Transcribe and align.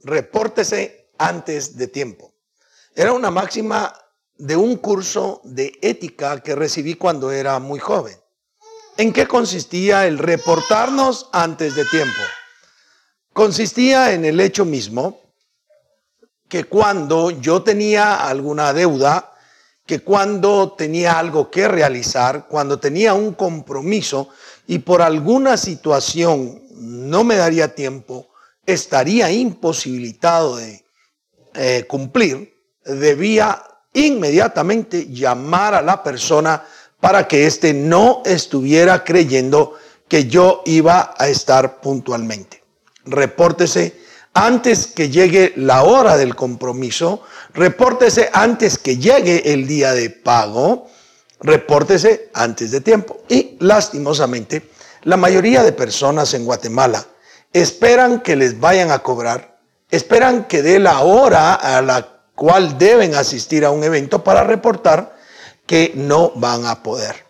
repórtese 0.00 1.10
antes 1.18 1.76
de 1.76 1.88
tiempo. 1.88 2.34
Era 2.94 3.12
una 3.12 3.30
máxima 3.30 3.94
de 4.38 4.56
un 4.56 4.76
curso 4.76 5.40
de 5.44 5.78
ética 5.82 6.40
que 6.40 6.54
recibí 6.54 6.94
cuando 6.94 7.30
era 7.30 7.58
muy 7.58 7.78
joven. 7.78 8.16
¿En 8.98 9.12
qué 9.12 9.26
consistía 9.26 10.06
el 10.06 10.18
reportarnos 10.18 11.28
antes 11.32 11.74
de 11.74 11.84
tiempo? 11.84 12.20
Consistía 13.32 14.12
en 14.12 14.24
el 14.24 14.40
hecho 14.40 14.64
mismo 14.64 15.20
que 16.48 16.64
cuando 16.64 17.30
yo 17.30 17.62
tenía 17.62 18.26
alguna 18.26 18.72
deuda, 18.72 19.34
que 19.84 20.00
cuando 20.00 20.72
tenía 20.72 21.18
algo 21.18 21.50
que 21.50 21.68
realizar, 21.68 22.46
cuando 22.48 22.78
tenía 22.78 23.14
un 23.14 23.34
compromiso 23.34 24.28
y 24.66 24.78
por 24.78 25.02
alguna 25.02 25.56
situación 25.56 26.62
no 26.70 27.24
me 27.24 27.36
daría 27.36 27.74
tiempo, 27.74 28.28
estaría 28.66 29.30
imposibilitado 29.30 30.56
de 30.56 30.84
eh, 31.54 31.84
cumplir, 31.88 32.54
debía 32.84 33.62
inmediatamente 33.92 35.06
llamar 35.08 35.74
a 35.74 35.82
la 35.82 36.02
persona 36.02 36.62
para 37.00 37.26
que 37.26 37.46
éste 37.46 37.72
no 37.72 38.22
estuviera 38.24 39.04
creyendo 39.04 39.74
que 40.08 40.26
yo 40.26 40.62
iba 40.66 41.14
a 41.16 41.28
estar 41.28 41.80
puntualmente. 41.80 42.62
Repórtese 43.04 43.98
antes 44.34 44.86
que 44.88 45.08
llegue 45.08 45.54
la 45.56 45.82
hora 45.84 46.16
del 46.16 46.34
compromiso, 46.34 47.22
repórtese 47.54 48.28
antes 48.32 48.78
que 48.78 48.98
llegue 48.98 49.52
el 49.52 49.66
día 49.66 49.92
de 49.94 50.10
pago, 50.10 50.88
repórtese 51.40 52.30
antes 52.34 52.70
de 52.70 52.80
tiempo. 52.82 53.22
Y 53.28 53.56
lastimosamente, 53.60 54.68
la 55.04 55.16
mayoría 55.16 55.62
de 55.62 55.72
personas 55.72 56.34
en 56.34 56.44
Guatemala 56.44 57.06
esperan 57.52 58.20
que 58.20 58.36
les 58.36 58.60
vayan 58.60 58.90
a 58.90 59.00
cobrar, 59.00 59.58
esperan 59.90 60.44
que 60.44 60.62
dé 60.62 60.78
la 60.78 61.00
hora 61.00 61.54
a 61.54 61.80
la 61.82 62.16
cual 62.34 62.78
deben 62.78 63.14
asistir 63.14 63.64
a 63.64 63.70
un 63.70 63.82
evento 63.82 64.22
para 64.22 64.44
reportar 64.44 65.16
que 65.66 65.92
no 65.94 66.32
van 66.36 66.66
a 66.66 66.82
poder. 66.82 67.24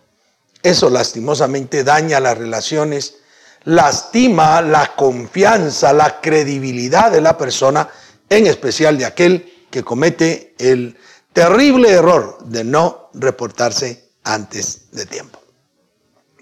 Eso 0.63 0.91
lastimosamente 0.91 1.85
daña 1.85 2.19
las 2.19 2.37
relaciones, 2.37 3.19
lastima 3.65 4.61
la 4.61 4.95
confianza, 4.97 5.93
la 5.93 6.21
credibilidad 6.21 7.11
de 7.11 7.21
la 7.21 7.39
persona, 7.39 7.89
en 8.29 8.47
especial 8.47 8.99
de 8.99 9.05
aquel 9.05 9.67
que 9.71 9.85
comete 9.85 10.55
el 10.59 10.97
terrible 11.33 11.91
error 11.91 12.39
de 12.45 12.65
no 12.65 13.11
reportarse 13.15 14.11
antes 14.25 14.91
de 14.91 15.07
tiempo. 15.07 15.41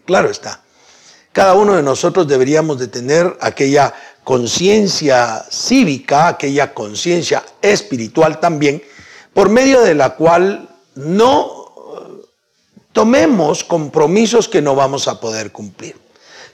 Claro 0.07 0.31
está, 0.31 0.64
cada 1.35 1.55
uno 1.55 1.75
de 1.75 1.83
nosotros 1.83 2.29
deberíamos 2.29 2.79
de 2.79 2.87
tener 2.87 3.37
aquella 3.41 3.93
conciencia 4.23 5.45
cívica, 5.51 6.29
aquella 6.29 6.73
conciencia 6.73 7.45
espiritual 7.61 8.39
también, 8.39 8.81
por 9.33 9.49
medio 9.49 9.81
de 9.81 9.97
la 9.97 10.11
cual 10.11 10.69
no 10.95 11.47
eh, 11.51 12.25
tomemos 12.93 13.65
compromisos 13.65 14.47
que 14.49 14.63
no 14.63 14.77
vamos 14.77 15.09
a 15.09 15.19
poder 15.19 15.51
cumplir. 15.51 16.04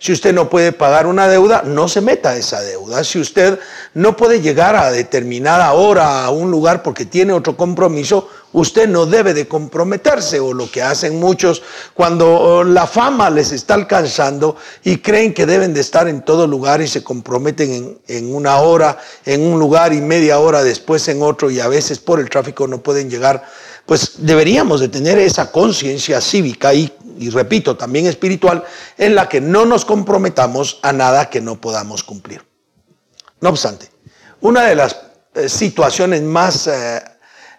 Si 0.00 0.12
usted 0.12 0.32
no 0.32 0.48
puede 0.48 0.72
pagar 0.72 1.06
una 1.06 1.28
deuda, 1.28 1.60
no 1.62 1.86
se 1.86 2.00
meta 2.00 2.34
esa 2.34 2.62
deuda. 2.62 3.04
Si 3.04 3.20
usted 3.20 3.58
no 3.92 4.16
puede 4.16 4.40
llegar 4.40 4.74
a 4.74 4.90
determinada 4.90 5.74
hora 5.74 6.24
a 6.24 6.30
un 6.30 6.50
lugar 6.50 6.82
porque 6.82 7.04
tiene 7.04 7.34
otro 7.34 7.54
compromiso, 7.54 8.30
usted 8.54 8.88
no 8.88 9.04
debe 9.04 9.34
de 9.34 9.46
comprometerse 9.46 10.40
o 10.40 10.54
lo 10.54 10.70
que 10.70 10.80
hacen 10.80 11.20
muchos 11.20 11.62
cuando 11.92 12.32
oh, 12.32 12.64
la 12.64 12.86
fama 12.86 13.28
les 13.28 13.52
está 13.52 13.74
alcanzando 13.74 14.56
y 14.84 14.96
creen 14.96 15.34
que 15.34 15.44
deben 15.44 15.74
de 15.74 15.82
estar 15.82 16.08
en 16.08 16.24
todo 16.24 16.46
lugar 16.46 16.80
y 16.80 16.88
se 16.88 17.04
comprometen 17.04 17.70
en, 17.70 17.98
en 18.08 18.34
una 18.34 18.56
hora, 18.56 18.96
en 19.26 19.42
un 19.42 19.60
lugar 19.60 19.92
y 19.92 20.00
media 20.00 20.38
hora 20.38 20.64
después 20.64 21.06
en 21.08 21.20
otro 21.20 21.50
y 21.50 21.60
a 21.60 21.68
veces 21.68 21.98
por 21.98 22.20
el 22.20 22.30
tráfico 22.30 22.66
no 22.66 22.82
pueden 22.82 23.10
llegar 23.10 23.44
pues 23.86 24.12
deberíamos 24.18 24.80
de 24.80 24.88
tener 24.88 25.18
esa 25.18 25.50
conciencia 25.50 26.20
cívica 26.20 26.72
y, 26.72 26.92
y, 27.18 27.30
repito, 27.30 27.76
también 27.76 28.06
espiritual, 28.06 28.64
en 28.96 29.14
la 29.14 29.28
que 29.28 29.40
no 29.40 29.64
nos 29.64 29.84
comprometamos 29.84 30.78
a 30.82 30.92
nada 30.92 31.28
que 31.28 31.40
no 31.40 31.60
podamos 31.60 32.04
cumplir. 32.04 32.44
No 33.40 33.50
obstante, 33.50 33.90
una 34.40 34.64
de 34.64 34.74
las 34.74 34.96
eh, 35.34 35.48
situaciones 35.48 36.22
más 36.22 36.66
eh, 36.66 37.02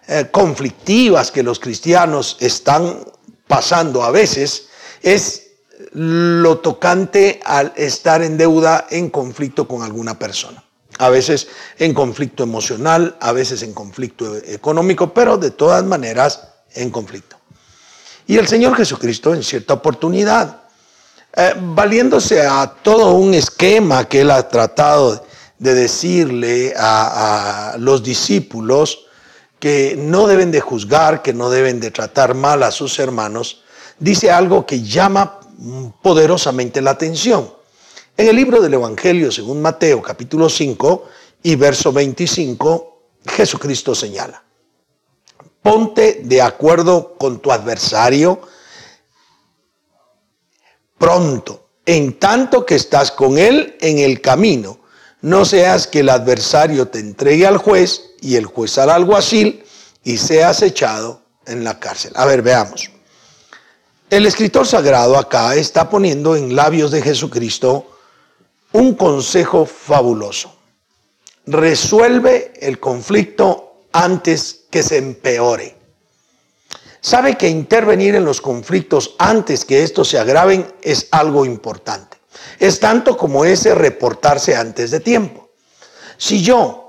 eh, 0.08 0.28
conflictivas 0.30 1.30
que 1.30 1.42
los 1.42 1.58
cristianos 1.58 2.36
están 2.40 2.98
pasando 3.46 4.02
a 4.02 4.10
veces 4.10 4.68
es 5.02 5.50
lo 5.92 6.58
tocante 6.58 7.40
al 7.44 7.72
estar 7.76 8.22
en 8.22 8.36
deuda 8.36 8.86
en 8.90 9.10
conflicto 9.10 9.66
con 9.66 9.82
alguna 9.82 10.18
persona 10.18 10.62
a 10.98 11.08
veces 11.10 11.48
en 11.78 11.94
conflicto 11.94 12.42
emocional, 12.42 13.16
a 13.20 13.32
veces 13.32 13.62
en 13.62 13.72
conflicto 13.72 14.36
económico, 14.36 15.12
pero 15.12 15.38
de 15.38 15.50
todas 15.50 15.84
maneras 15.84 16.48
en 16.74 16.90
conflicto. 16.90 17.36
Y 18.26 18.36
el 18.38 18.46
Señor 18.46 18.76
Jesucristo 18.76 19.34
en 19.34 19.42
cierta 19.42 19.74
oportunidad, 19.74 20.62
eh, 21.34 21.54
valiéndose 21.58 22.46
a 22.46 22.74
todo 22.82 23.12
un 23.12 23.34
esquema 23.34 24.08
que 24.08 24.20
él 24.20 24.30
ha 24.30 24.48
tratado 24.48 25.24
de 25.58 25.74
decirle 25.74 26.74
a, 26.76 27.72
a 27.72 27.78
los 27.78 28.02
discípulos 28.02 29.06
que 29.58 29.94
no 29.96 30.26
deben 30.26 30.50
de 30.50 30.60
juzgar, 30.60 31.22
que 31.22 31.32
no 31.32 31.48
deben 31.48 31.80
de 31.80 31.90
tratar 31.90 32.34
mal 32.34 32.62
a 32.62 32.70
sus 32.70 32.98
hermanos, 32.98 33.62
dice 33.98 34.30
algo 34.30 34.66
que 34.66 34.82
llama 34.82 35.38
poderosamente 36.02 36.82
la 36.82 36.90
atención. 36.92 37.61
En 38.16 38.28
el 38.28 38.36
libro 38.36 38.60
del 38.60 38.74
Evangelio, 38.74 39.32
según 39.32 39.62
Mateo 39.62 40.02
capítulo 40.02 40.48
5 40.48 41.04
y 41.44 41.56
verso 41.56 41.92
25, 41.92 43.02
Jesucristo 43.26 43.94
señala, 43.94 44.42
ponte 45.62 46.20
de 46.22 46.42
acuerdo 46.42 47.14
con 47.14 47.40
tu 47.40 47.50
adversario 47.50 48.42
pronto, 50.98 51.68
en 51.86 52.18
tanto 52.18 52.66
que 52.66 52.74
estás 52.74 53.10
con 53.10 53.38
él 53.38 53.78
en 53.80 53.98
el 53.98 54.20
camino. 54.20 54.78
No 55.22 55.46
seas 55.46 55.86
que 55.86 56.00
el 56.00 56.10
adversario 56.10 56.88
te 56.88 56.98
entregue 56.98 57.46
al 57.46 57.56
juez 57.56 58.10
y 58.20 58.36
el 58.36 58.44
juez 58.44 58.76
al 58.76 58.90
alguacil 58.90 59.64
y 60.04 60.18
seas 60.18 60.60
echado 60.62 61.22
en 61.46 61.64
la 61.64 61.80
cárcel. 61.80 62.12
A 62.16 62.26
ver, 62.26 62.42
veamos. 62.42 62.90
El 64.10 64.26
escritor 64.26 64.66
sagrado 64.66 65.16
acá 65.16 65.54
está 65.54 65.88
poniendo 65.88 66.36
en 66.36 66.54
labios 66.54 66.90
de 66.90 67.00
Jesucristo 67.00 67.91
un 68.72 68.94
consejo 68.94 69.66
fabuloso. 69.66 70.54
Resuelve 71.46 72.52
el 72.60 72.78
conflicto 72.78 73.86
antes 73.92 74.64
que 74.70 74.82
se 74.82 74.98
empeore. 74.98 75.76
Sabe 77.00 77.36
que 77.36 77.48
intervenir 77.48 78.14
en 78.14 78.24
los 78.24 78.40
conflictos 78.40 79.16
antes 79.18 79.64
que 79.64 79.82
estos 79.82 80.08
se 80.08 80.18
agraven 80.18 80.72
es 80.82 81.08
algo 81.10 81.44
importante. 81.44 82.16
Es 82.58 82.78
tanto 82.78 83.16
como 83.16 83.44
ese 83.44 83.74
reportarse 83.74 84.54
antes 84.54 84.92
de 84.92 85.00
tiempo. 85.00 85.50
Si 86.16 86.42
yo 86.42 86.81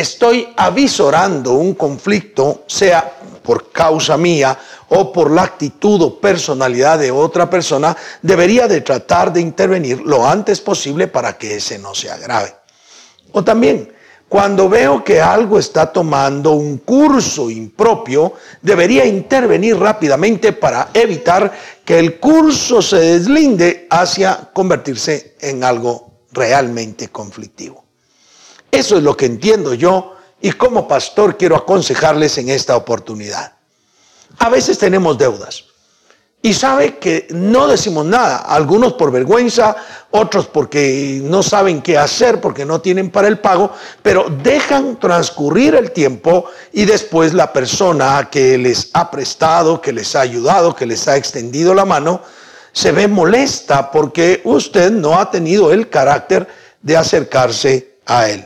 estoy 0.00 0.48
avisorando 0.56 1.54
un 1.54 1.74
conflicto, 1.74 2.64
sea 2.66 3.18
por 3.42 3.72
causa 3.72 4.16
mía 4.16 4.56
o 4.90 5.12
por 5.12 5.30
la 5.30 5.42
actitud 5.42 6.00
o 6.02 6.20
personalidad 6.20 6.98
de 6.98 7.10
otra 7.10 7.50
persona, 7.50 7.96
debería 8.22 8.68
de 8.68 8.80
tratar 8.80 9.32
de 9.32 9.40
intervenir 9.40 10.00
lo 10.02 10.26
antes 10.26 10.60
posible 10.60 11.08
para 11.08 11.36
que 11.36 11.56
ese 11.56 11.78
no 11.78 11.94
se 11.94 12.10
agrave. 12.10 12.54
O 13.32 13.42
también, 13.42 13.92
cuando 14.28 14.68
veo 14.68 15.02
que 15.02 15.20
algo 15.20 15.58
está 15.58 15.92
tomando 15.92 16.52
un 16.52 16.78
curso 16.78 17.50
impropio, 17.50 18.34
debería 18.62 19.04
intervenir 19.04 19.76
rápidamente 19.78 20.52
para 20.52 20.90
evitar 20.94 21.52
que 21.84 21.98
el 21.98 22.20
curso 22.20 22.82
se 22.82 22.98
deslinde 22.98 23.86
hacia 23.90 24.50
convertirse 24.52 25.34
en 25.40 25.64
algo 25.64 26.12
realmente 26.30 27.08
conflictivo. 27.08 27.87
Eso 28.70 28.96
es 28.96 29.02
lo 29.02 29.16
que 29.16 29.26
entiendo 29.26 29.74
yo 29.74 30.14
y 30.40 30.52
como 30.52 30.86
pastor 30.86 31.36
quiero 31.36 31.56
aconsejarles 31.56 32.38
en 32.38 32.48
esta 32.50 32.76
oportunidad. 32.76 33.52
A 34.38 34.48
veces 34.48 34.78
tenemos 34.78 35.18
deudas. 35.18 35.64
Y 36.40 36.54
sabe 36.54 36.98
que 36.98 37.26
no 37.30 37.66
decimos 37.66 38.06
nada, 38.06 38.36
algunos 38.36 38.92
por 38.92 39.10
vergüenza, 39.10 39.74
otros 40.12 40.46
porque 40.46 41.20
no 41.24 41.42
saben 41.42 41.82
qué 41.82 41.98
hacer, 41.98 42.40
porque 42.40 42.64
no 42.64 42.80
tienen 42.80 43.10
para 43.10 43.26
el 43.26 43.40
pago, 43.40 43.72
pero 44.02 44.26
dejan 44.44 45.00
transcurrir 45.00 45.74
el 45.74 45.90
tiempo 45.90 46.44
y 46.72 46.84
después 46.84 47.34
la 47.34 47.52
persona 47.52 48.28
que 48.30 48.56
les 48.56 48.90
ha 48.92 49.10
prestado, 49.10 49.80
que 49.80 49.92
les 49.92 50.14
ha 50.14 50.20
ayudado, 50.20 50.76
que 50.76 50.86
les 50.86 51.08
ha 51.08 51.16
extendido 51.16 51.74
la 51.74 51.84
mano, 51.84 52.22
se 52.72 52.92
ve 52.92 53.08
molesta 53.08 53.90
porque 53.90 54.40
usted 54.44 54.92
no 54.92 55.18
ha 55.18 55.32
tenido 55.32 55.72
el 55.72 55.88
carácter 55.88 56.46
de 56.80 56.96
acercarse 56.96 57.98
a 58.06 58.28
él. 58.28 58.44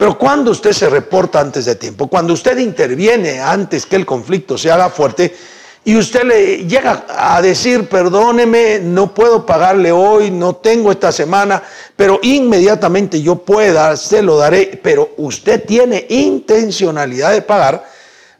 Pero 0.00 0.16
cuando 0.16 0.52
usted 0.52 0.72
se 0.72 0.88
reporta 0.88 1.40
antes 1.40 1.66
de 1.66 1.74
tiempo, 1.74 2.06
cuando 2.06 2.32
usted 2.32 2.56
interviene 2.56 3.38
antes 3.38 3.84
que 3.84 3.96
el 3.96 4.06
conflicto 4.06 4.56
se 4.56 4.70
haga 4.70 4.88
fuerte, 4.88 5.36
y 5.84 5.94
usted 5.94 6.22
le 6.24 6.66
llega 6.66 7.04
a 7.06 7.42
decir, 7.42 7.86
perdóneme, 7.86 8.78
no 8.78 9.12
puedo 9.12 9.44
pagarle 9.44 9.92
hoy, 9.92 10.30
no 10.30 10.56
tengo 10.56 10.90
esta 10.90 11.12
semana, 11.12 11.62
pero 11.96 12.18
inmediatamente 12.22 13.20
yo 13.20 13.44
pueda, 13.44 13.94
se 13.94 14.22
lo 14.22 14.38
daré, 14.38 14.80
pero 14.82 15.10
usted 15.18 15.66
tiene 15.66 16.06
intencionalidad 16.08 17.32
de 17.32 17.42
pagar, 17.42 17.84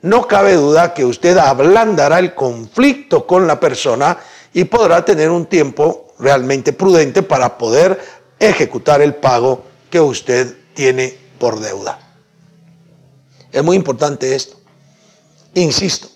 no 0.00 0.26
cabe 0.26 0.54
duda 0.54 0.94
que 0.94 1.04
usted 1.04 1.36
ablandará 1.36 2.20
el 2.20 2.34
conflicto 2.34 3.26
con 3.26 3.46
la 3.46 3.60
persona 3.60 4.16
y 4.54 4.64
podrá 4.64 5.04
tener 5.04 5.28
un 5.28 5.44
tiempo 5.44 6.14
realmente 6.18 6.72
prudente 6.72 7.22
para 7.22 7.58
poder 7.58 8.00
ejecutar 8.38 9.02
el 9.02 9.16
pago 9.16 9.62
que 9.90 10.00
usted 10.00 10.56
tiene 10.72 11.19
por 11.40 11.58
deuda. 11.58 11.98
Es 13.50 13.64
muy 13.64 13.74
importante 13.74 14.36
esto. 14.36 14.56
Insisto, 15.54 16.06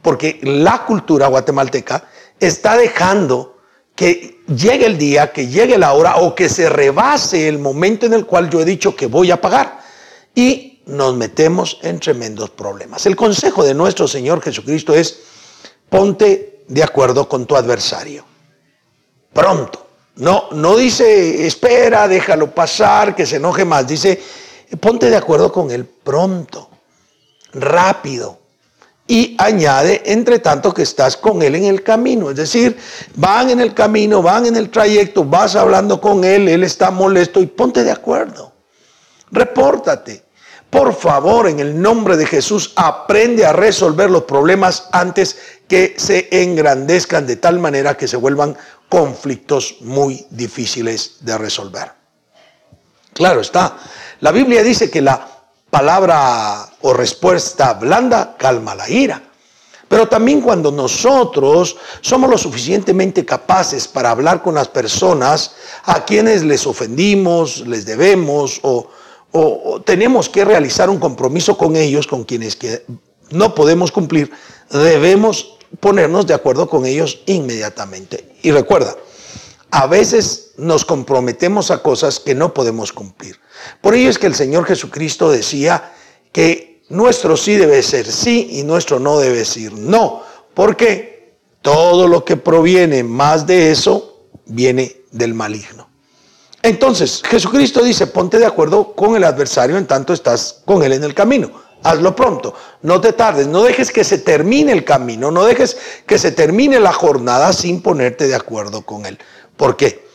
porque 0.00 0.40
la 0.42 0.86
cultura 0.86 1.26
guatemalteca 1.26 2.04
está 2.38 2.78
dejando 2.78 3.58
que 3.94 4.40
llegue 4.46 4.86
el 4.86 4.96
día, 4.96 5.30
que 5.30 5.48
llegue 5.48 5.76
la 5.76 5.92
hora 5.92 6.16
o 6.16 6.34
que 6.34 6.48
se 6.48 6.70
rebase 6.70 7.48
el 7.48 7.58
momento 7.58 8.06
en 8.06 8.14
el 8.14 8.24
cual 8.24 8.48
yo 8.48 8.62
he 8.62 8.64
dicho 8.64 8.96
que 8.96 9.06
voy 9.06 9.30
a 9.30 9.38
pagar. 9.38 9.80
Y 10.34 10.82
nos 10.86 11.14
metemos 11.14 11.78
en 11.82 12.00
tremendos 12.00 12.48
problemas. 12.50 13.04
El 13.04 13.16
consejo 13.16 13.62
de 13.62 13.74
nuestro 13.74 14.08
Señor 14.08 14.40
Jesucristo 14.40 14.94
es, 14.94 15.20
ponte 15.90 16.64
de 16.66 16.82
acuerdo 16.82 17.28
con 17.28 17.44
tu 17.44 17.56
adversario. 17.56 18.24
Pronto. 19.34 19.88
No, 20.16 20.48
no 20.52 20.76
dice, 20.76 21.46
espera, 21.46 22.08
déjalo 22.08 22.54
pasar, 22.54 23.14
que 23.14 23.26
se 23.26 23.36
enoje 23.36 23.64
más. 23.64 23.86
Dice, 23.86 24.20
ponte 24.78 25.10
de 25.10 25.16
acuerdo 25.16 25.52
con 25.52 25.70
él 25.70 25.84
pronto, 25.84 26.68
rápido 27.52 28.38
y 29.06 29.34
añade, 29.38 30.02
entre 30.04 30.38
tanto, 30.38 30.72
que 30.72 30.82
estás 30.82 31.16
con 31.16 31.42
él 31.42 31.56
en 31.56 31.64
el 31.64 31.82
camino. 31.82 32.30
Es 32.30 32.36
decir, 32.36 32.78
van 33.16 33.50
en 33.50 33.60
el 33.60 33.74
camino, 33.74 34.22
van 34.22 34.46
en 34.46 34.54
el 34.54 34.70
trayecto, 34.70 35.24
vas 35.24 35.56
hablando 35.56 36.00
con 36.00 36.22
él, 36.22 36.48
él 36.48 36.62
está 36.62 36.92
molesto 36.92 37.40
y 37.40 37.46
ponte 37.46 37.82
de 37.82 37.90
acuerdo. 37.90 38.52
Repórtate. 39.32 40.24
Por 40.70 40.94
favor, 40.94 41.48
en 41.48 41.58
el 41.58 41.82
nombre 41.82 42.16
de 42.16 42.24
Jesús, 42.24 42.72
aprende 42.76 43.44
a 43.44 43.52
resolver 43.52 44.08
los 44.08 44.22
problemas 44.22 44.88
antes 44.92 45.36
que 45.66 45.96
se 45.98 46.28
engrandezcan 46.30 47.26
de 47.26 47.34
tal 47.34 47.58
manera 47.58 47.96
que 47.96 48.06
se 48.06 48.16
vuelvan 48.16 48.56
conflictos 48.88 49.78
muy 49.80 50.24
difíciles 50.30 51.16
de 51.20 51.36
resolver. 51.36 51.90
Claro 53.12 53.40
está. 53.40 53.76
La 54.20 54.32
Biblia 54.32 54.62
dice 54.62 54.90
que 54.90 55.00
la 55.00 55.26
palabra 55.70 56.68
o 56.82 56.92
respuesta 56.92 57.74
blanda 57.74 58.36
calma 58.36 58.74
la 58.74 58.88
ira. 58.88 59.22
Pero 59.88 60.06
también 60.08 60.40
cuando 60.40 60.70
nosotros 60.70 61.76
somos 62.00 62.30
lo 62.30 62.38
suficientemente 62.38 63.24
capaces 63.24 63.88
para 63.88 64.10
hablar 64.10 64.42
con 64.42 64.54
las 64.54 64.68
personas 64.68 65.56
a 65.84 66.04
quienes 66.04 66.44
les 66.44 66.66
ofendimos, 66.66 67.66
les 67.66 67.86
debemos 67.86 68.60
o, 68.62 68.88
tenemos 69.84 70.28
que 70.28 70.44
realizar 70.44 70.90
un 70.90 70.98
compromiso 70.98 71.56
con 71.56 71.76
ellos, 71.76 72.06
con 72.06 72.24
quienes 72.24 72.56
que 72.56 72.84
no 73.30 73.54
podemos 73.54 73.92
cumplir, 73.92 74.30
debemos 74.70 75.56
ponernos 75.78 76.26
de 76.26 76.34
acuerdo 76.34 76.68
con 76.68 76.84
ellos 76.84 77.20
inmediatamente. 77.26 78.34
Y 78.42 78.50
recuerda, 78.50 78.96
a 79.70 79.86
veces 79.86 80.52
nos 80.56 80.84
comprometemos 80.84 81.70
a 81.70 81.82
cosas 81.82 82.18
que 82.18 82.34
no 82.34 82.52
podemos 82.52 82.92
cumplir. 82.92 83.38
Por 83.80 83.94
ello 83.94 84.10
es 84.10 84.18
que 84.18 84.26
el 84.26 84.34
Señor 84.34 84.64
Jesucristo 84.66 85.30
decía 85.30 85.92
que 86.32 86.82
nuestro 86.88 87.36
sí 87.36 87.56
debe 87.56 87.82
ser 87.82 88.06
sí 88.06 88.48
y 88.52 88.62
nuestro 88.62 88.98
no 88.98 89.18
debe 89.18 89.44
ser 89.44 89.72
no, 89.72 90.22
porque 90.54 91.38
todo 91.62 92.08
lo 92.08 92.24
que 92.24 92.36
proviene 92.36 93.04
más 93.04 93.46
de 93.46 93.70
eso 93.70 94.26
viene 94.46 95.02
del 95.10 95.34
maligno. 95.34 95.88
Entonces, 96.62 97.22
Jesucristo 97.24 97.82
dice, 97.82 98.06
ponte 98.06 98.38
de 98.38 98.46
acuerdo 98.46 98.92
con 98.92 99.16
el 99.16 99.24
adversario 99.24 99.78
en 99.78 99.86
tanto 99.86 100.12
estás 100.12 100.62
con 100.64 100.82
él 100.82 100.92
en 100.92 101.04
el 101.04 101.14
camino. 101.14 101.50
Hazlo 101.82 102.14
pronto, 102.14 102.54
no 102.82 103.00
te 103.00 103.14
tardes, 103.14 103.46
no 103.46 103.62
dejes 103.62 103.90
que 103.90 104.04
se 104.04 104.18
termine 104.18 104.72
el 104.72 104.84
camino, 104.84 105.30
no 105.30 105.46
dejes 105.46 105.78
que 106.06 106.18
se 106.18 106.32
termine 106.32 106.78
la 106.78 106.92
jornada 106.92 107.54
sin 107.54 107.80
ponerte 107.80 108.28
de 108.28 108.34
acuerdo 108.34 108.82
con 108.82 109.06
él. 109.06 109.18
¿Por 109.56 109.78
qué? 109.78 110.06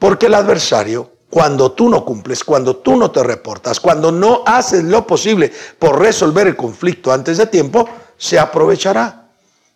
Porque 0.00 0.26
el 0.26 0.34
adversario 0.34 1.12
cuando 1.32 1.72
tú 1.72 1.88
no 1.88 2.04
cumples, 2.04 2.44
cuando 2.44 2.76
tú 2.76 2.94
no 2.94 3.10
te 3.10 3.22
reportas, 3.22 3.80
cuando 3.80 4.12
no 4.12 4.42
haces 4.44 4.84
lo 4.84 5.06
posible 5.06 5.50
por 5.78 5.98
resolver 5.98 6.46
el 6.46 6.56
conflicto 6.56 7.10
antes 7.10 7.38
de 7.38 7.46
tiempo, 7.46 7.88
se 8.18 8.38
aprovechará 8.38 9.30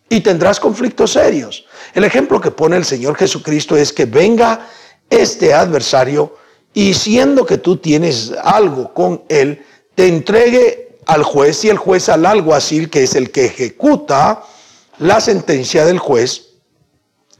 y 0.06 0.20
tendrás 0.20 0.60
conflictos 0.60 1.12
serios. 1.12 1.64
El 1.94 2.04
ejemplo 2.04 2.42
que 2.42 2.50
pone 2.50 2.76
el 2.76 2.84
Señor 2.84 3.16
Jesucristo 3.16 3.74
es 3.74 3.90
que 3.90 4.04
venga 4.04 4.68
este 5.08 5.54
adversario 5.54 6.36
y 6.74 6.92
siendo 6.92 7.46
que 7.46 7.56
tú 7.56 7.78
tienes 7.78 8.34
algo 8.44 8.92
con 8.92 9.22
él, 9.30 9.64
te 9.94 10.08
entregue 10.08 10.98
al 11.06 11.22
juez 11.22 11.64
y 11.64 11.70
el 11.70 11.78
juez 11.78 12.10
al 12.10 12.26
alguacil, 12.26 12.90
que 12.90 13.04
es 13.04 13.14
el 13.14 13.30
que 13.30 13.46
ejecuta 13.46 14.42
la 14.98 15.22
sentencia 15.22 15.86
del 15.86 16.00
juez, 16.00 16.48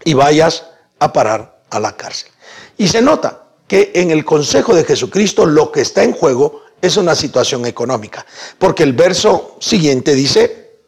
y 0.07 0.15
vayas 0.15 0.65
a 1.01 1.13
parar 1.13 1.61
a 1.69 1.79
la 1.79 1.95
cárcel. 1.95 2.31
Y 2.79 2.89
se 2.89 3.03
nota, 3.03 3.46
que 3.67 3.93
en 3.95 4.11
el 4.11 4.25
consejo 4.25 4.75
de 4.75 4.85
Jesucristo 4.85 5.47
lo 5.47 5.73
que 5.73 5.81
está 5.81 6.03
en 6.03 6.13
juego 6.13 6.63
es 6.81 6.97
una 6.97 7.15
situación 7.15 7.67
económica. 7.67 8.25
Porque 8.59 8.83
el 8.83 8.93
verso 8.93 9.57
siguiente 9.61 10.15
dice, 10.15 10.79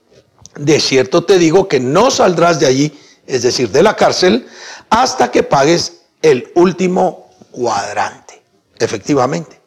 de 0.57 0.81
cierto 0.81 1.25
te 1.25 1.39
digo 1.39 1.69
que 1.69 1.81
no 1.81 2.11
saldrás 2.11 2.61
de 2.61 2.67
allí, 2.67 2.99
es 3.27 3.43
decir, 3.43 3.71
de 3.71 3.83
la 3.83 3.97
cárcel, 3.97 4.47
hasta 4.91 5.31
que 5.31 5.43
pagues 5.43 6.03
el 6.23 6.51
último 6.55 7.31
cuadrante. 7.51 8.43
Efectivamente. 8.79 9.61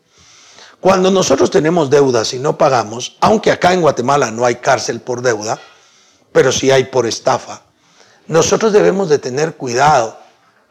Cuando 0.79 1.11
nosotros 1.11 1.51
tenemos 1.51 1.89
deudas 1.89 2.33
y 2.33 2.39
no 2.39 2.57
pagamos, 2.57 3.17
aunque 3.21 3.51
acá 3.51 3.73
en 3.73 3.81
Guatemala 3.81 4.31
no 4.31 4.45
hay 4.45 4.55
cárcel 4.55 4.99
por 4.99 5.21
deuda, 5.21 5.59
pero 6.31 6.51
sí 6.51 6.71
hay 6.71 6.85
por 6.85 7.05
estafa, 7.05 7.63
nosotros 8.27 8.73
debemos 8.73 9.09
de 9.09 9.19
tener 9.19 9.55
cuidado 9.55 10.17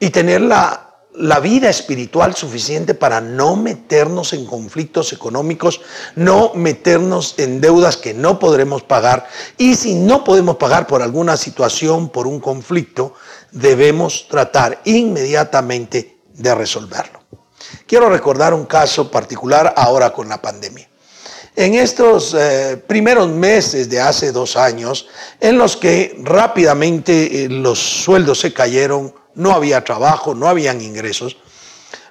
y 0.00 0.10
tener 0.10 0.40
la 0.40 0.89
la 1.14 1.40
vida 1.40 1.68
espiritual 1.68 2.34
suficiente 2.34 2.94
para 2.94 3.20
no 3.20 3.56
meternos 3.56 4.32
en 4.32 4.46
conflictos 4.46 5.12
económicos, 5.12 5.80
no 6.14 6.52
meternos 6.54 7.34
en 7.38 7.60
deudas 7.60 7.96
que 7.96 8.14
no 8.14 8.38
podremos 8.38 8.82
pagar. 8.82 9.26
Y 9.58 9.74
si 9.74 9.94
no 9.94 10.24
podemos 10.24 10.56
pagar 10.56 10.86
por 10.86 11.02
alguna 11.02 11.36
situación, 11.36 12.10
por 12.10 12.26
un 12.26 12.40
conflicto, 12.40 13.14
debemos 13.50 14.28
tratar 14.28 14.80
inmediatamente 14.84 16.18
de 16.32 16.54
resolverlo. 16.54 17.20
Quiero 17.86 18.08
recordar 18.08 18.54
un 18.54 18.66
caso 18.66 19.10
particular 19.10 19.74
ahora 19.76 20.12
con 20.12 20.28
la 20.28 20.40
pandemia. 20.40 20.88
En 21.56 21.74
estos 21.74 22.34
eh, 22.34 22.82
primeros 22.86 23.28
meses 23.28 23.90
de 23.90 24.00
hace 24.00 24.30
dos 24.30 24.56
años, 24.56 25.08
en 25.40 25.58
los 25.58 25.76
que 25.76 26.16
rápidamente 26.22 27.44
eh, 27.44 27.48
los 27.48 27.78
sueldos 27.78 28.40
se 28.40 28.52
cayeron, 28.52 29.12
no 29.34 29.52
había 29.52 29.84
trabajo, 29.84 30.34
no 30.34 30.48
habían 30.48 30.80
ingresos, 30.80 31.36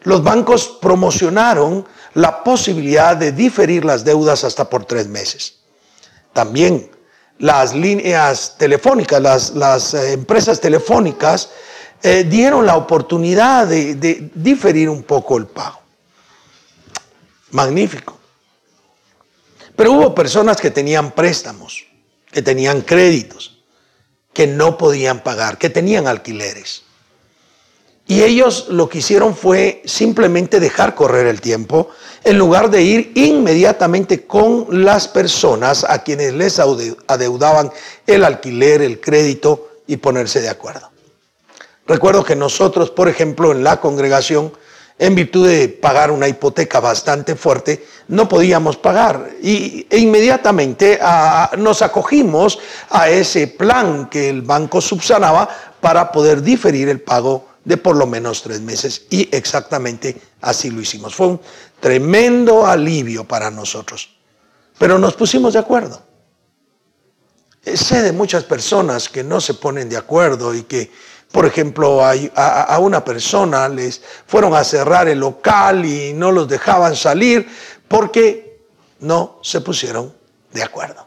los 0.03 0.23
bancos 0.23 0.77
promocionaron 0.81 1.85
la 2.13 2.43
posibilidad 2.43 3.15
de 3.15 3.31
diferir 3.31 3.85
las 3.85 4.03
deudas 4.03 4.43
hasta 4.43 4.69
por 4.69 4.85
tres 4.85 5.07
meses. 5.07 5.59
También 6.33 6.89
las 7.37 7.73
líneas 7.73 8.55
telefónicas, 8.57 9.51
las, 9.53 9.93
eh, 9.93 10.13
empresas 10.13 10.59
telefónicas 10.59 11.49
eh, 12.01 12.23
dieron 12.23 12.65
la 12.65 12.77
oportunidad 12.77 13.67
de, 13.67 13.95
de 13.95 14.31
diferir 14.33 14.89
un 14.89 15.03
poco 15.03 15.37
el 15.37 15.47
pago. 15.47 15.79
Magnífico. 17.51 18.17
Pero 19.75 19.93
hubo 19.93 20.13
personas 20.13 20.57
que 20.57 20.71
tenían 20.71 21.11
préstamos, 21.11 21.85
que 22.31 22.41
tenían 22.41 22.81
créditos, 22.81 23.63
que 24.33 24.45
no 24.45 24.77
podían 24.77 25.23
pagar, 25.23 25.57
que 25.57 25.69
tenían 25.69 26.07
alquileres. 26.07 26.83
Y 28.09 28.23
ellos 28.23 28.65
lo 28.69 28.89
que 28.89 28.97
hicieron 28.97 29.35
fue 29.35 29.83
simplemente 29.85 30.59
dejar 30.59 30.95
correr 30.95 31.27
el 31.27 31.41
tiempo 31.41 31.91
en 32.23 32.39
lugar 32.39 32.71
de 32.71 32.81
ir 32.81 33.11
inmediatamente 33.13 34.25
con 34.25 34.65
las 34.83 35.07
personas 35.07 35.85
a 35.87 36.01
quienes 36.01 36.33
les 36.33 36.57
adeudaban 36.57 37.71
el 38.07 38.23
alquiler, 38.23 38.81
el 38.81 38.99
crédito 38.99 39.69
y 39.85 39.97
ponerse 39.97 40.41
de 40.41 40.49
acuerdo. 40.49 40.89
Recuerdo 41.85 42.23
que 42.23 42.35
nosotros, 42.35 42.89
por 42.89 43.07
ejemplo, 43.09 43.51
en 43.51 43.63
la 43.63 43.79
congregación, 43.79 44.53
en 44.97 45.13
virtud 45.13 45.47
de 45.47 45.69
pagar 45.69 46.09
una 46.09 46.27
hipoteca 46.27 46.79
bastante 46.79 47.35
fuerte, 47.35 47.85
no 48.07 48.27
podíamos 48.27 48.77
pagar. 48.77 49.33
Y, 49.43 49.85
e 49.87 49.99
inmediatamente 49.99 50.99
nos 51.59 51.83
acogimos 51.83 52.57
a 52.89 53.07
ese 53.07 53.45
plan 53.45 54.09
que 54.09 54.29
el 54.29 54.41
banco 54.41 54.81
subsanaba 54.81 55.47
para 55.79 56.11
poder 56.11 56.41
diferir 56.41 56.89
el 56.89 57.01
pago 57.01 57.48
de 57.69 57.77
por 57.77 57.95
lo 57.95 58.07
menos 58.07 58.41
tres 58.41 58.61
meses 58.61 59.03
y 59.11 59.29
exactamente 59.31 60.19
así 60.41 60.71
lo 60.71 60.81
hicimos. 60.81 61.13
Fue 61.13 61.27
un 61.27 61.41
tremendo 61.79 62.65
alivio 62.65 63.25
para 63.25 63.51
nosotros, 63.51 64.09
pero 64.79 64.97
nos 64.97 65.13
pusimos 65.13 65.53
de 65.53 65.59
acuerdo. 65.59 66.01
eh, 67.63 67.77
sé 67.77 68.01
de 68.01 68.11
muchas 68.11 68.43
personas 68.43 69.07
que 69.07 69.23
no 69.23 69.39
se 69.39 69.53
ponen 69.53 69.87
de 69.87 69.97
acuerdo 69.97 70.55
y 70.55 70.63
que, 70.63 70.89
por 71.31 71.45
ejemplo, 71.45 72.03
a, 72.03 72.13
a, 72.13 72.79
una 72.79 73.05
persona 73.05 73.69
les 73.69 74.01
fueron 74.25 74.55
a 74.55 74.63
cerrar 74.63 75.07
el 75.07 75.19
local 75.19 75.85
y 75.85 76.13
no 76.13 76.31
los 76.31 76.47
dejaban 76.47 76.95
salir 76.95 77.47
porque 77.87 78.65
no 79.01 79.37
se 79.43 79.61
pusieron 79.61 80.11
de 80.51 80.63
acuerdo. 80.63 81.05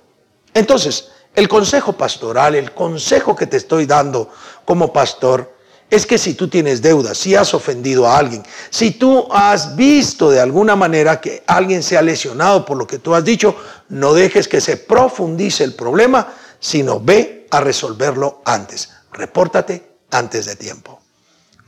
Entonces, 0.55 1.11
el 1.35 1.49
consejo 1.49 1.95
pastoral, 1.95 2.55
el 2.55 2.73
consejo 2.73 3.35
que 3.35 3.49
te 3.49 3.57
estoy 3.57 3.85
dando 3.87 4.31
como 4.65 4.93
pastor, 4.93 5.53
es 5.93 6.07
que 6.07 6.17
si 6.17 6.33
tú 6.33 6.49
tienes 6.49 6.81
deudas, 6.81 7.19
si 7.19 7.35
has 7.35 7.53
ofendido 7.53 8.07
a 8.07 8.17
alguien, 8.17 8.43
si 8.71 8.93
tú 8.93 9.29
has 9.31 9.77
visto 9.77 10.31
de 10.31 10.41
alguna 10.41 10.75
manera 10.75 11.21
que 11.21 11.43
alguien 11.47 11.83
se 11.83 11.99
ha 11.99 12.03
lesionado 12.03 12.65
por 12.65 12.79
lo 12.79 12.87
que 12.87 12.99
tú 12.99 13.15
has 13.15 13.23
dicho, 13.23 13.55
no 13.91 14.15
dejes 14.15 14.49
que 14.49 14.63
se 14.63 14.79
profundice 14.79 15.65
el 15.65 15.75
problema, 15.75 16.33
sino 16.59 16.99
ve 16.99 17.47
a 17.51 17.61
resolverlo 17.61 18.41
antes. 18.47 18.89
Repórtate 19.13 19.97
antes 20.11 20.47
de 20.47 20.57
tiempo. 20.57 20.99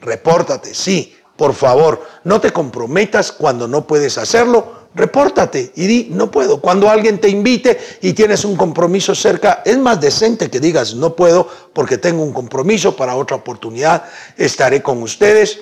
Repórtate, 0.01 0.75
sí, 0.75 1.15
por 1.37 1.53
favor, 1.53 2.03
no 2.25 2.41
te 2.41 2.51
comprometas 2.51 3.31
cuando 3.31 3.69
no 3.69 3.87
puedes 3.87 4.17
hacerlo, 4.17 4.84
repórtate 4.95 5.73
y 5.75 5.87
di, 5.87 6.09
no 6.11 6.31
puedo. 6.31 6.61
Cuando 6.61 6.89
alguien 6.89 7.21
te 7.21 7.29
invite 7.29 7.79
y 8.03 8.13
tienes 8.13 8.45
un 8.45 8.57
compromiso 8.57 9.15
cerca, 9.15 9.63
es 9.65 9.77
más 9.79 10.01
decente 10.01 10.51
que 10.51 10.61
digas, 10.61 10.95
no 10.95 11.15
puedo 11.15 11.49
porque 11.73 11.99
tengo 11.99 12.23
un 12.23 12.33
compromiso 12.33 12.95
para 12.97 13.17
otra 13.17 13.37
oportunidad, 13.37 14.05
estaré 14.37 14.83
con 14.83 15.03
ustedes, 15.03 15.61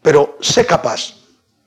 pero 0.00 0.36
sé 0.40 0.64
capaz 0.64 1.14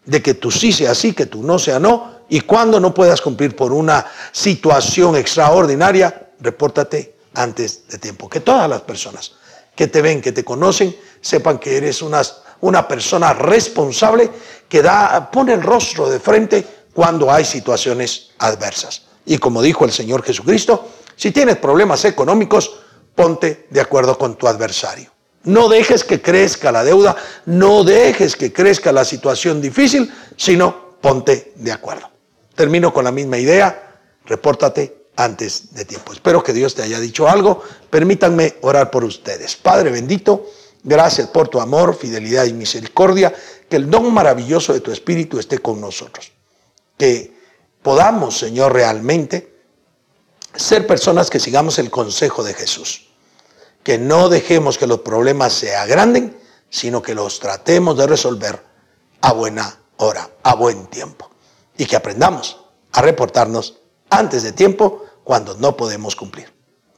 de 0.05 0.21
que 0.21 0.33
tú 0.33 0.51
sí 0.51 0.71
sea 0.71 0.93
sí, 0.95 1.13
que 1.13 1.25
tú 1.25 1.43
no 1.43 1.59
sea 1.59 1.79
no, 1.79 2.15
y 2.29 2.41
cuando 2.41 2.79
no 2.79 2.93
puedas 2.93 3.21
cumplir 3.21 3.55
por 3.55 3.71
una 3.71 4.05
situación 4.31 5.15
extraordinaria, 5.15 6.31
repórtate 6.39 7.17
antes 7.35 7.87
de 7.87 7.97
tiempo. 7.97 8.29
Que 8.29 8.39
todas 8.39 8.69
las 8.69 8.81
personas 8.81 9.33
que 9.75 9.87
te 9.87 10.01
ven, 10.01 10.21
que 10.21 10.31
te 10.31 10.43
conocen, 10.43 10.95
sepan 11.21 11.59
que 11.59 11.77
eres 11.77 12.01
una, 12.01 12.21
una 12.61 12.87
persona 12.87 13.33
responsable 13.33 14.31
que 14.67 14.81
da, 14.81 15.29
pone 15.31 15.53
el 15.53 15.61
rostro 15.61 16.09
de 16.09 16.19
frente 16.19 16.65
cuando 16.95 17.29
hay 17.29 17.43
situaciones 17.43 18.29
adversas. 18.39 19.01
Y 19.25 19.37
como 19.37 19.61
dijo 19.61 19.83
el 19.83 19.91
Señor 19.91 20.23
Jesucristo, 20.23 20.87
si 21.17 21.31
tienes 21.31 21.57
problemas 21.57 22.05
económicos, 22.05 22.79
ponte 23.13 23.67
de 23.69 23.81
acuerdo 23.81 24.17
con 24.17 24.37
tu 24.37 24.47
adversario. 24.47 25.11
No 25.43 25.67
dejes 25.67 26.05
que 26.05 26.21
crezca 26.21 26.71
la 26.71 26.85
deuda, 26.85 27.17
no 27.47 27.83
dejes 27.83 28.37
que 28.37 28.53
crezca 28.53 28.93
la 28.93 29.03
situación 29.03 29.61
difícil, 29.61 30.11
sino 30.37 30.97
ponte 31.01 31.51
de 31.55 31.71
acuerdo. 31.73 32.09
Termino 32.55 32.93
con 32.93 33.03
la 33.03 33.11
misma 33.11 33.37
idea, 33.37 33.99
repórtate 34.25 35.09
antes 35.17 35.73
de 35.73 35.83
tiempo. 35.83 36.13
Espero 36.13 36.41
que 36.41 36.53
Dios 36.53 36.75
te 36.75 36.81
haya 36.81 37.01
dicho 37.01 37.27
algo. 37.27 37.61
Permítanme 37.89 38.55
orar 38.61 38.89
por 38.89 39.03
ustedes. 39.03 39.57
Padre 39.57 39.91
bendito, 39.91 40.45
gracias 40.81 41.27
por 41.27 41.49
tu 41.49 41.59
amor, 41.59 41.93
fidelidad 41.93 42.45
y 42.45 42.53
misericordia. 42.53 43.33
Que 43.69 43.75
el 43.75 43.89
don 43.89 44.13
maravilloso 44.13 44.71
de 44.71 44.79
tu 44.79 44.93
Espíritu 44.93 45.39
esté 45.39 45.59
con 45.59 45.81
nosotros 45.81 46.34
que 46.97 47.35
podamos, 47.81 48.37
Señor, 48.37 48.73
realmente 48.73 49.55
ser 50.55 50.87
personas 50.87 51.29
que 51.29 51.39
sigamos 51.39 51.79
el 51.79 51.89
consejo 51.89 52.43
de 52.43 52.53
Jesús. 52.53 53.09
Que 53.83 53.97
no 53.97 54.29
dejemos 54.29 54.77
que 54.77 54.87
los 54.87 55.01
problemas 55.01 55.53
se 55.53 55.75
agranden, 55.75 56.37
sino 56.69 57.01
que 57.01 57.13
los 57.13 57.39
tratemos 57.39 57.97
de 57.97 58.07
resolver 58.07 58.63
a 59.21 59.33
buena 59.33 59.79
hora, 59.97 60.29
a 60.43 60.55
buen 60.55 60.87
tiempo. 60.87 61.29
Y 61.77 61.85
que 61.85 61.95
aprendamos 61.95 62.59
a 62.93 63.01
reportarnos 63.01 63.79
antes 64.09 64.43
de 64.43 64.53
tiempo 64.53 65.03
cuando 65.23 65.55
no 65.55 65.75
podemos 65.77 66.15
cumplir. 66.15 66.51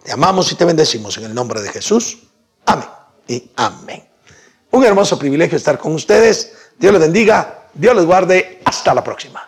Te 0.03 0.11
amamos 0.11 0.51
y 0.51 0.55
te 0.55 0.65
bendecimos 0.65 1.17
en 1.17 1.25
el 1.25 1.33
nombre 1.33 1.61
de 1.61 1.69
Jesús. 1.69 2.19
Amén 2.65 2.87
y 3.27 3.51
amén. 3.55 4.07
Un 4.71 4.83
hermoso 4.83 5.17
privilegio 5.17 5.57
estar 5.57 5.77
con 5.77 5.93
ustedes. 5.93 6.53
Dios 6.77 6.93
les 6.93 7.01
bendiga, 7.01 7.69
Dios 7.73 7.95
les 7.95 8.05
guarde. 8.05 8.61
Hasta 8.65 8.93
la 8.93 9.03
próxima. 9.03 9.46